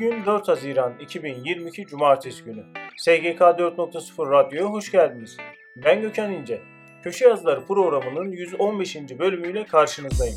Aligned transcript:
Bugün 0.00 0.26
4 0.26 0.48
Haziran 0.48 0.92
2022 1.00 1.86
Cumartesi 1.86 2.44
günü. 2.44 2.64
SGK 2.96 3.40
4.0 3.40 4.30
Radyo'ya 4.30 4.66
hoş 4.66 4.92
geldiniz. 4.92 5.36
Ben 5.76 6.00
Gökhan 6.00 6.32
İnce. 6.32 6.60
Köşe 7.02 7.28
Yazıları 7.28 7.66
programının 7.66 8.32
115. 8.32 8.96
bölümüyle 9.18 9.64
karşınızdayım. 9.64 10.36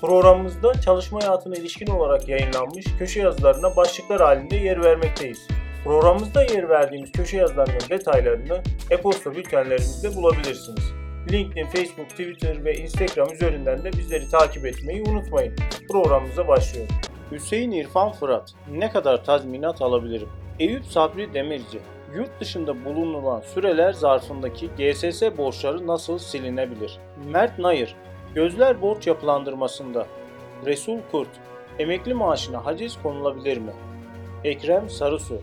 Programımızda 0.00 0.80
çalışma 0.80 1.22
hayatına 1.22 1.54
ilişkin 1.54 1.86
olarak 1.86 2.28
yayınlanmış 2.28 2.84
köşe 2.98 3.20
yazılarına 3.20 3.76
başlıklar 3.76 4.20
halinde 4.20 4.56
yer 4.56 4.84
vermekteyiz. 4.84 5.48
Programımızda 5.84 6.42
yer 6.42 6.68
verdiğimiz 6.68 7.12
köşe 7.12 7.36
yazılarının 7.36 7.88
detaylarını 7.90 8.62
e-posta 8.90 9.34
bültenlerimizde 9.34 10.16
bulabilirsiniz. 10.16 10.92
LinkedIn, 11.32 11.66
Facebook, 11.66 12.10
Twitter 12.10 12.64
ve 12.64 12.74
Instagram 12.74 13.32
üzerinden 13.32 13.84
de 13.84 13.92
bizleri 13.92 14.28
takip 14.28 14.66
etmeyi 14.66 15.02
unutmayın. 15.02 15.56
Programımıza 15.88 16.48
başlıyoruz. 16.48 17.11
Hüseyin 17.32 17.70
İrfan 17.70 18.12
Fırat, 18.12 18.54
ne 18.70 18.90
kadar 18.90 19.24
tazminat 19.24 19.82
alabilirim? 19.82 20.28
Eyüp 20.58 20.86
Sabri 20.86 21.34
Demirci, 21.34 21.78
yurt 22.14 22.40
dışında 22.40 22.84
bulunulan 22.84 23.40
süreler 23.40 23.92
zarfındaki 23.92 24.68
GSS 24.68 25.22
borçları 25.38 25.86
nasıl 25.86 26.18
silinebilir? 26.18 26.98
Mert 27.30 27.58
Nayır, 27.58 27.96
gözler 28.34 28.82
borç 28.82 29.06
yapılandırmasında. 29.06 30.06
Resul 30.66 30.98
Kurt, 31.12 31.28
emekli 31.78 32.14
maaşına 32.14 32.66
haciz 32.66 33.02
konulabilir 33.02 33.56
mi? 33.56 33.72
Ekrem 34.44 34.90
Sarısu, 34.90 35.40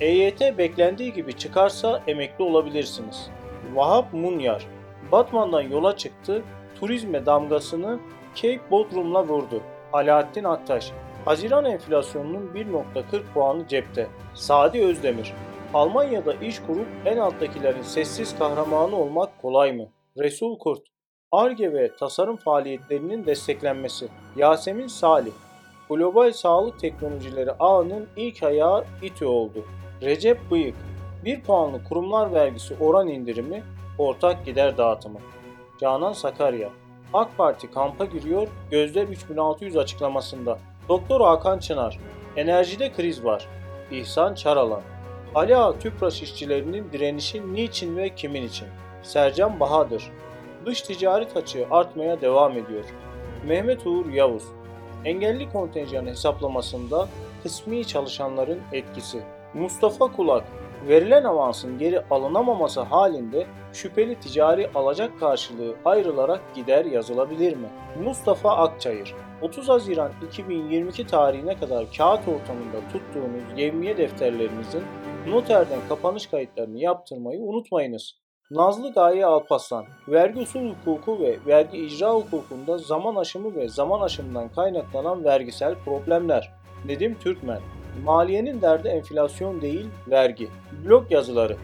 EYT 0.00 0.58
beklendiği 0.58 1.12
gibi 1.12 1.32
çıkarsa 1.32 2.02
emekli 2.06 2.44
olabilirsiniz. 2.44 3.30
Vahap 3.74 4.12
Munyar, 4.12 4.66
Batman'dan 5.12 5.62
yola 5.62 5.96
çıktı, 5.96 6.42
turizme 6.80 7.26
damgasını 7.26 7.98
Cape 8.34 8.70
Bodrum'la 8.70 9.24
vurdu. 9.28 9.60
Alaaddin 9.92 10.44
Aktaş, 10.44 10.92
Haziran 11.24 11.64
enflasyonunun 11.64 12.50
1.40 12.54 13.22
puanı 13.34 13.68
cepte. 13.68 14.08
Sadi 14.34 14.84
Özdemir, 14.84 15.32
Almanya'da 15.74 16.34
iş 16.34 16.60
kurup 16.60 16.86
en 17.04 17.16
alttakilerin 17.16 17.82
sessiz 17.82 18.38
kahramanı 18.38 18.96
olmak 18.96 19.42
kolay 19.42 19.72
mı? 19.72 19.88
Resul 20.18 20.58
Kurt, 20.58 20.82
ARGE 21.32 21.72
ve 21.72 21.96
tasarım 21.96 22.36
faaliyetlerinin 22.36 23.26
desteklenmesi. 23.26 24.08
Yasemin 24.36 24.86
Salih, 24.86 25.32
Global 25.88 26.32
Sağlık 26.32 26.80
Teknolojileri 26.80 27.52
ağının 27.52 28.08
ilk 28.16 28.42
ayağı 28.42 28.84
İTÜ 29.02 29.26
oldu. 29.26 29.64
Recep 30.02 30.50
Bıyık, 30.50 30.76
1 31.24 31.42
puanlı 31.42 31.84
kurumlar 31.84 32.32
vergisi 32.32 32.76
oran 32.80 33.08
indirimi, 33.08 33.62
ortak 33.98 34.46
gider 34.46 34.78
dağıtımı. 34.78 35.18
Canan 35.80 36.12
Sakarya, 36.12 36.68
AK 37.14 37.36
Parti 37.36 37.70
kampa 37.70 38.04
giriyor, 38.04 38.48
Gözler 38.70 39.08
3600 39.08 39.76
açıklamasında. 39.76 40.58
Doktor 40.88 41.20
Hakan 41.20 41.58
Çınar, 41.58 41.98
enerjide 42.36 42.92
kriz 42.92 43.24
var. 43.24 43.48
İhsan 43.90 44.34
Çaralan, 44.34 44.82
Ali 45.34 45.56
Ağa 45.56 45.78
Tüpraş 45.78 46.22
işçilerinin 46.22 46.92
direnişi 46.92 47.54
niçin 47.54 47.96
ve 47.96 48.14
kimin 48.14 48.42
için? 48.42 48.68
Sercan 49.02 49.60
Bahadır, 49.60 50.10
dış 50.66 50.82
ticaret 50.82 51.36
açığı 51.36 51.66
artmaya 51.70 52.20
devam 52.20 52.52
ediyor. 52.52 52.84
Mehmet 53.46 53.86
Uğur 53.86 54.06
Yavuz, 54.06 54.44
engelli 55.04 55.52
kontenjanı 55.52 56.10
hesaplamasında 56.10 57.08
kısmi 57.42 57.86
çalışanların 57.86 58.60
etkisi. 58.72 59.22
Mustafa 59.54 60.12
Kulak, 60.12 60.44
verilen 60.88 61.24
avansın 61.24 61.78
geri 61.78 62.00
alınamaması 62.10 62.80
halinde 62.80 63.46
şüpheli 63.72 64.20
ticari 64.20 64.70
alacak 64.74 65.20
karşılığı 65.20 65.74
ayrılarak 65.84 66.40
gider 66.54 66.84
yazılabilir 66.84 67.56
mi? 67.56 67.68
Mustafa 68.04 68.56
Akçayır, 68.56 69.14
30 69.42 69.68
Haziran 69.68 70.12
2022 70.28 71.06
tarihine 71.06 71.56
kadar 71.56 71.86
kağıt 71.96 72.28
ortamında 72.28 72.88
tuttuğunuz 72.92 73.42
yevmiye 73.56 73.96
defterlerinizin 73.96 74.82
noterden 75.26 75.78
kapanış 75.88 76.26
kayıtlarını 76.26 76.78
yaptırmayı 76.78 77.40
unutmayınız. 77.40 78.22
Nazlı 78.50 78.92
Gaye 78.92 79.26
Alpaslan, 79.26 79.84
vergi 80.08 80.40
usul 80.40 80.74
hukuku 80.84 81.20
ve 81.20 81.38
vergi 81.46 81.78
icra 81.78 82.14
hukukunda 82.14 82.78
zaman 82.78 83.16
aşımı 83.16 83.56
ve 83.56 83.68
zaman 83.68 84.00
aşımından 84.00 84.48
kaynaklanan 84.48 85.24
vergisel 85.24 85.74
problemler. 85.84 86.52
Nedim 86.86 87.18
Türkmen, 87.18 87.60
maliyenin 88.04 88.62
derdi 88.62 88.88
enflasyon 88.88 89.60
değil 89.60 89.86
vergi. 90.10 90.48
Blog 90.84 91.12
yazıları, 91.12 91.56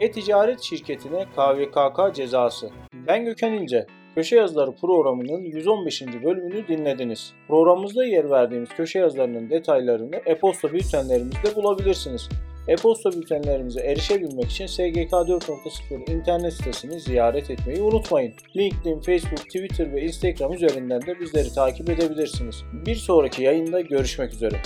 e-ticaret 0.00 0.60
şirketine 0.60 1.24
KVKK 1.24 2.14
cezası. 2.14 2.70
Ben 3.06 3.24
Gökhan 3.24 3.52
İnce. 3.52 3.86
Köşe 4.14 4.36
Yazıları 4.36 4.72
programının 4.72 5.40
115. 5.44 6.02
bölümünü 6.02 6.68
dinlediniz. 6.68 7.32
Programımızda 7.48 8.04
yer 8.04 8.30
verdiğimiz 8.30 8.68
köşe 8.68 8.98
yazılarının 8.98 9.50
detaylarını 9.50 10.16
e-posta 10.26 10.72
bültenlerimizde 10.72 11.56
bulabilirsiniz. 11.56 12.28
E-posta 12.68 13.12
bültenlerimize 13.12 13.80
erişebilmek 13.80 14.50
için 14.50 14.66
SGK 14.66 15.12
4.0 15.12 16.10
internet 16.10 16.52
sitesini 16.52 17.00
ziyaret 17.00 17.50
etmeyi 17.50 17.82
unutmayın. 17.82 18.32
LinkedIn, 18.56 19.00
Facebook, 19.00 19.44
Twitter 19.44 19.92
ve 19.92 20.02
Instagram 20.02 20.52
üzerinden 20.52 21.02
de 21.02 21.20
bizleri 21.20 21.54
takip 21.54 21.90
edebilirsiniz. 21.90 22.64
Bir 22.86 22.94
sonraki 22.94 23.42
yayında 23.42 23.80
görüşmek 23.80 24.32
üzere. 24.32 24.56